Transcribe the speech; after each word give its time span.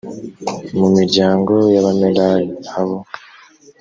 mu 0.77 0.87
miryango 0.95 1.53
y 1.73 1.77
abamerari 1.81 2.47
abo 2.77 2.97